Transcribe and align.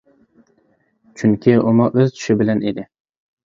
چۈنكى 1.21 1.59
ئۇمۇ 1.67 1.87
ئۆز 1.93 2.19
چۈشى 2.19 2.41
بىلەن 2.43 2.69
ئىدى. 2.69 2.91